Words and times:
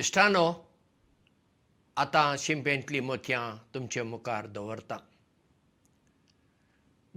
इश्टानो 0.00 0.70
आतां 1.96 2.36
शिंपेंतलीं 2.36 3.00
मोतयां 3.00 3.74
तुमचे 3.74 4.02
मुखार 4.02 4.46
दवरतां. 4.46 4.98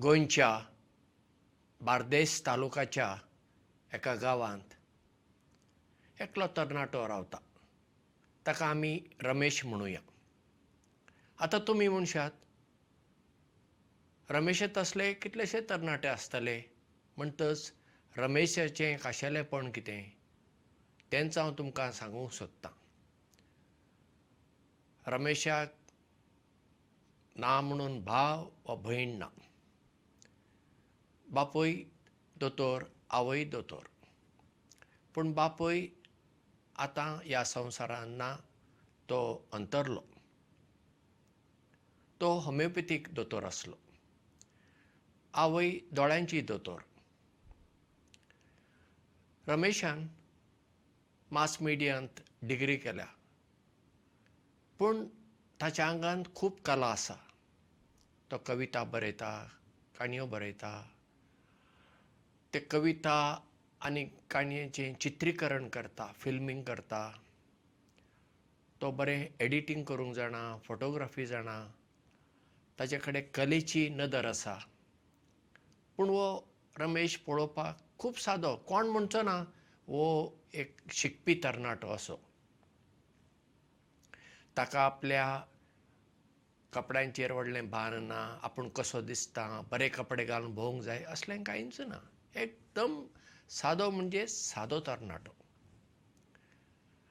गोंयच्या 0.01 0.59
बार्देस 1.81 2.45
तालुकाच्या 2.45 3.15
एका 3.93 4.15
गांवांत 4.15 4.73
एकलो 6.21 6.47
तरणाटो 6.47 7.07
रावता. 7.07 7.37
ताका 8.47 8.65
आमी 8.65 8.99
रमेश 9.21 9.65
म्हणुया. 9.65 9.99
आतां 11.37 11.59
तुमी 11.67 11.87
म्हणशात 11.87 12.31
रमेशा 14.29 14.65
तसले 14.77 15.13
कितलेशे 15.13 15.61
तरणाटे 15.61 16.07
आसतले? 16.07 16.61
म्हणटच 17.17 17.73
रमेशाचें 18.17 18.97
खाशेलेपण 19.03 19.71
कितें 19.71 20.22
तेंच 21.13 21.37
हांव 21.37 21.51
तुमकां 21.51 21.91
सांगूंक 21.91 22.31
सोदतां. 22.31 22.71
रमेशाक 25.07 25.75
ना 27.35 27.61
म्हणून 27.61 28.03
भाव 28.03 28.49
वा 28.65 28.75
भयण 28.75 29.17
ना. 29.17 29.27
बापूय 31.27 31.73
दोतोर 32.35 32.83
आवय 33.09 33.43
दोतोर. 33.43 33.83
पूण 35.15 35.33
बापूय 35.33 35.87
आतां 36.75 37.19
ह्या 37.25 37.43
संवसारान 37.43 38.09
ना 38.09 38.35
तो 39.09 39.47
अंतरलो. 39.53 40.01
तो 42.21 42.39
होमिओपॅथीक 42.39 43.07
दोतोर 43.13 43.43
आसलो. 43.43 43.75
आवय 45.33 45.71
दोळ्यांची 45.91 46.41
दोतोर. 46.41 46.79
रमेशान 49.47 50.07
मास 51.33 51.57
मिडियांत 51.61 52.07
डिग्री 52.41 52.77
केल्या. 52.77 53.05
पूण 54.79 55.05
ताच्या 55.61 55.87
आंगांत 55.87 56.23
खूब 56.35 56.51
कला 56.65 56.85
आसा. 56.85 57.13
तो 58.31 58.37
कविता 58.37 58.83
बरयता 58.83 59.47
काणयो 59.99 60.25
बरयता. 60.25 60.89
ते 62.53 62.59
कविता 62.59 63.39
आनी 63.81 64.05
काणयेचें 64.31 64.93
चित्रीकरण 64.93 65.69
करता 65.69 66.11
फिल्मींग 66.19 66.63
करता. 66.63 67.11
तो 68.81 68.91
बरें 68.91 69.27
एडिटींग 69.39 69.83
करूंक 69.83 70.15
जाणा 70.15 70.57
फोटोग्राफी 70.57 71.25
जाणा. 71.25 71.67
ताचे 72.79 72.97
कडेन 72.97 73.23
कलेची 73.33 73.89
नदर 73.89 74.25
आसा. 74.25 74.55
पूण 75.97 76.09
वो 76.09 76.53
रमेश 76.77 77.15
पळोवपाक 77.17 77.97
खूब 77.97 78.13
सादो 78.13 78.55
कोण 78.55 78.87
म्हणचो 78.87 79.21
ना 79.21 79.43
वो 79.87 80.33
एक 80.53 80.77
शिकपी 80.91 81.35
तरणाटो 81.43 81.87
असो. 81.87 82.19
ताका 84.57 84.81
आपल्या 84.81 85.43
कपड्यांचेर 86.73 87.31
व्हडलें 87.31 87.69
भार 87.69 87.99
ना 87.99 88.39
आपूण 88.43 88.69
कसो 88.69 89.01
दिसता 89.01 89.61
बरे 89.71 89.89
कपडे 89.89 90.25
घालून 90.25 90.55
भोवंक 90.55 90.83
जाय 90.83 91.03
असलें 91.03 91.43
कांयच 91.43 91.81
ना. 91.81 91.99
एकदम 92.35 93.05
सादो 93.49 93.89
म्हणजे 93.89 94.27
सादो 94.27 94.79
तरणाटो. 94.79 95.31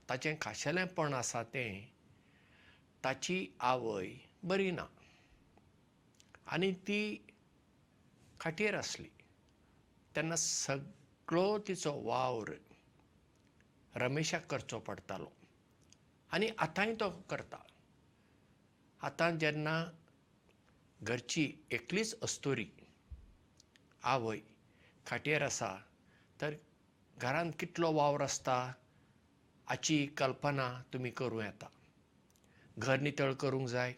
ताचें 0.08 0.34
खाशेलेंपण 0.40 1.14
आसा 1.14 1.42
तें 1.42 1.88
ताची 3.04 3.56
आवय 3.60 4.06
बरी 4.42 4.70
ना. 4.70 4.86
आनी 6.46 6.72
ती 6.72 7.26
खाटयेर 8.40 8.74
आसली. 8.74 9.08
तेन्ना 10.16 10.36
सगळो 11.32 11.58
तिचो 11.66 11.90
वावर 12.04 12.50
रमेशाक 14.00 14.44
करचो 14.50 14.78
पडटालो 14.86 15.26
आनी 16.32 16.48
आतांय 16.64 16.92
तो 17.00 17.08
करता. 17.30 17.56
आतां 19.06 19.38
जेन्ना 19.38 19.74
घरची 21.00 21.46
एकलीच 21.76 22.14
अस्तुरी 22.22 22.66
आवय 24.12 24.40
खाटयेर 25.06 25.42
आसा 25.42 25.74
तर 26.40 26.54
घरांत 27.16 27.52
कितलो 27.60 27.92
वावर 27.96 28.22
आसता 28.22 28.56
हाची 29.68 30.04
कल्पना 30.16 30.70
तुमी 30.92 31.10
करूं 31.16 31.42
येता. 31.42 31.68
घर 32.78 33.00
नितळ 33.00 33.32
करूंक 33.40 33.68
जाय 33.68 33.94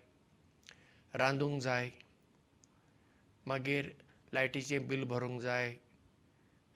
रांदूंक 1.14 1.60
जाय 1.62 1.90
मागीर 3.46 3.90
लायटीचें 4.32 4.86
बील 4.88 5.04
भरूंक 5.14 5.40
जाय 5.42 5.74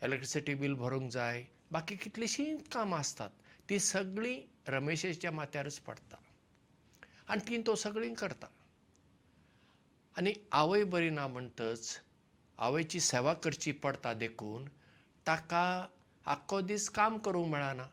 इलेक्ट्रिसिटी 0.02 0.54
बील 0.54 0.74
भरूंक 0.74 1.10
जाय 1.10 1.44
बाकी 1.72 1.96
कितलींशींच 1.96 2.68
कामां 2.72 2.98
आसतात 2.98 3.30
ती 3.70 3.78
सगळीं 3.78 4.40
रमेशाच्या 4.72 5.30
माथ्यारच 5.30 5.78
पडटा 5.78 6.16
आनी 7.28 7.48
ती 7.48 7.62
तो 7.66 7.74
सगळीं 7.74 8.14
करता. 8.14 8.46
आनी 10.16 10.32
आवय 10.52 10.84
बरी 10.84 11.10
ना 11.10 11.26
म्हणटच 11.26 11.98
आवयची 12.58 13.00
सेवा 13.00 13.34
करची 13.34 13.72
पडटा 13.72 14.12
देखून 14.14 14.64
ताका 15.26 15.86
आख्खो 16.26 16.60
दीस 16.60 16.88
काम 16.90 17.18
करूंक 17.18 17.48
मेळना 17.48 17.86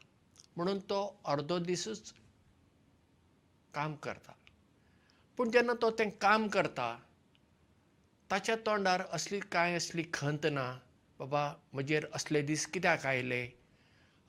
म्हणून 0.56 0.80
तो 0.80 1.02
अर्दो 1.26 1.60
दिसूच 1.60 2.14
काम 3.74 3.96
करता. 3.96 4.32
पूण 5.38 5.50
जेन्ना 5.52 5.74
तो 5.82 5.90
तें 5.92 6.10
काम 6.22 6.48
करता 6.48 6.96
ताच्या 8.32 8.56
तोंडार 8.66 9.04
असली 9.12 9.40
कांय 9.40 9.76
असली 9.76 10.04
खंत 10.14 10.46
ना 10.52 10.78
बाबा 11.20 11.54
म्हजेर 11.74 12.06
असले 12.14 12.42
दीस 12.42 12.66
कित्याक 12.68 13.06
आयले? 13.06 13.48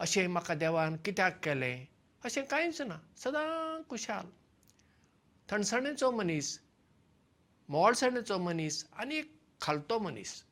अशें 0.00 0.26
म्हाका 0.28 0.54
देवान 0.54 0.97
कित्याक 0.97 1.38
केलें? 1.44 1.86
अशें 2.24 2.44
कांयच 2.44 2.80
ना. 2.80 2.98
सदां 3.16 3.82
खुशाल. 3.91 4.26
थंडसाणेचो 5.50 6.10
मनीस 6.10 6.58
मोवाळसाणेचो 7.69 8.38
मनीस 8.38 8.84
आनी 8.98 9.16
एक 9.16 9.32
खालतो 9.60 9.98
मनीस. 9.98 10.42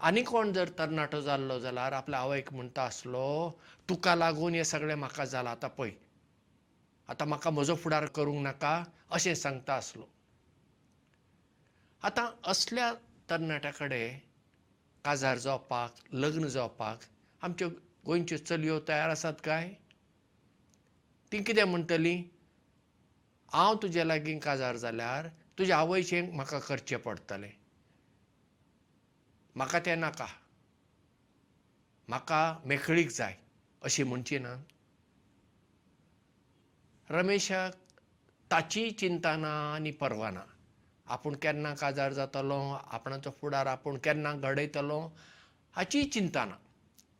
आनी 0.00 0.22
कोण 0.22 0.52
जर 0.52 0.68
तरणाटो 0.78 1.20
जाल्लो 1.20 1.58
जाल्यार 1.58 1.92
आपल्या 1.92 2.20
आवयक 2.20 2.52
म्हणटा 2.52 2.82
आसलो 2.82 3.52
तुका 3.88 4.14
लागून 4.14 4.54
हें 4.54 4.62
सगळें 4.62 4.94
म्हाका 4.94 5.24
जालां 5.24 5.52
आतां 5.52 5.70
पळय. 5.70 5.90
आतां 7.08 7.28
म्हाका 7.28 7.50
म्हजो 7.50 7.74
फुडार 7.74 8.06
करूंक 8.06 8.42
नाका 8.42 8.84
अशें 9.10 9.34
सांगता 9.34 9.74
आसलो. 9.74 10.04
आतां 12.02 12.26
असल्या 12.44 12.94
तरणाट्या 13.30 13.70
कडेन 13.70 14.18
काजार 15.04 15.38
जावपाक 15.38 16.14
लग्न 16.14 16.46
जावपाक 16.48 16.98
आमच्यो 17.42 17.68
गोंयच्यो 18.06 18.38
चलयो 18.38 18.78
तयार 18.88 19.10
आसात 19.10 19.34
काय? 19.44 19.72
ती 21.32 21.42
कितें 21.42 21.64
म्हणटलीं? 21.64 22.22
हांव 23.52 23.74
तुजे 23.82 24.08
लागीं 24.08 24.38
काजार 24.38 24.76
जाल्यार 24.76 25.28
तुज्या 25.58 25.78
आवयचें 25.78 26.32
म्हाका 26.32 26.58
करचें 26.58 26.96
पडटलें. 26.98 27.50
म्हाका 29.56 29.78
तें 29.78 29.96
नाका. 30.00 30.26
म्हाका 32.08 32.58
मेकळीक 32.64 33.10
जाय 33.10 33.34
अशी 33.82 34.02
म्हणची 34.02 34.38
ना. 34.38 34.56
रमेशाक 37.10 37.74
ताची 38.50 38.90
चिंता 38.90 39.36
ना 39.36 39.74
आनी 39.74 39.90
पर्वा 39.90 40.30
ना 40.30 40.44
आपूण 41.10 41.34
केन्ना 41.34 41.74
काजार 41.74 42.12
जातलो 42.12 42.60
आपणाचो 42.86 43.30
फुडार 43.30 43.66
आपूण 43.66 43.96
केन्ना 43.98 44.32
घडयतलो 44.32 45.00
हाची 45.76 46.04
चिंता 46.04 46.44
ना. 46.44 46.56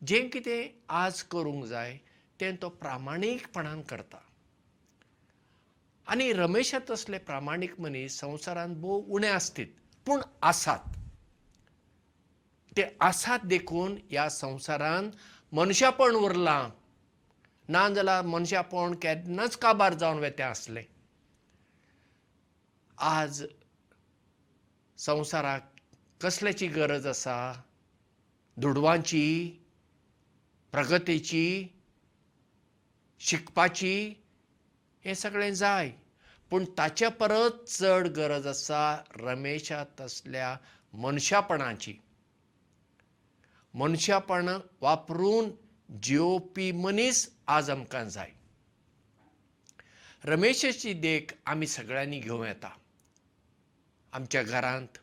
जें 0.07 0.29
कितें 0.31 0.81
आज 0.89 1.23
करूंक 1.23 1.65
जाय 1.65 1.99
तें 2.41 2.57
तो 2.57 2.69
प्रामाणीकपणान 2.69 3.83
करता. 3.83 4.19
आनी 6.07 6.33
रमेशा 6.33 6.79
तसले 6.91 7.19
प्रामाणीक 7.19 7.81
मनीस 7.81 8.19
संवसारांत 8.21 8.77
भोव 8.77 9.03
उणे 9.09 9.29
आसतीत 9.29 9.67
पूण 10.07 10.21
आसात. 10.43 10.79
ते 12.77 12.97
आसात 13.01 13.39
देखून 13.45 13.99
ह्या 14.11 14.29
संवसारांत 14.31 15.11
मनशापण 15.53 16.15
उरलां. 16.15 16.71
ना 17.69 17.89
जाल्यार 17.89 18.25
मनशापण 18.25 18.95
केन्नाच 18.95 19.57
काबार 19.57 19.95
जावन 19.95 20.19
वेतें 20.19 20.45
आसलें. 20.45 20.85
आज 22.99 23.45
संवसाराक 25.01 25.75
कसल्याची 26.21 26.67
गरज 26.67 27.07
आसा? 27.07 27.63
दुडवांची 28.57 29.51
प्रगतीची 30.73 31.69
शिकपाची 33.19 34.15
हें 35.05 35.15
सगळें 35.15 35.55
जाय. 35.55 35.93
पूण 36.51 36.65
ताचे 36.79 37.09
परस 37.09 37.79
चड 37.79 38.09
गरज 38.09 38.47
आसा 38.47 39.03
रमेशा 39.17 39.85
तसल्या 40.01 40.57
मनशापणाची. 40.93 41.95
मनशापण 43.75 44.49
वापरून 44.81 45.51
जियोवपी 46.03 46.73
मनीस 46.73 47.37
आज 47.47 47.71
आमकां 47.71 48.09
जाय. 48.09 48.31
रमेशाची 50.25 50.93
देख 50.93 51.35
आमी 51.47 51.67
सगळ्यांनी 51.67 52.21
घेवं 52.21 52.47
येता 52.47 52.80
आमच्या 54.13 54.43
घरांत 54.43 54.99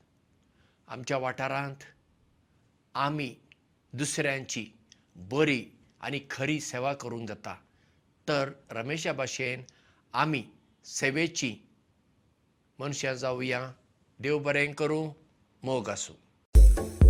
आमच्या 0.88 1.18
वाठारांत 1.18 1.84
आमी 2.96 3.36
दुसऱ्यांची 3.94 4.66
बरी 5.16 5.64
आनी 6.02 6.20
खरी 6.30 6.60
सेवा 6.60 6.94
करूंक 6.94 7.28
जाता. 7.28 7.56
तर 8.28 8.52
रमेशा 8.72 9.14
भाशेन 9.14 9.64
आमी 10.14 10.44
सेवेची 10.86 11.56
मनशां 12.80 13.14
जावया 13.14 13.72
देव 14.20 14.40
बरें 14.40 14.74
करूं 14.74 15.12
मोग 15.64 15.90
आसूं 15.90 17.07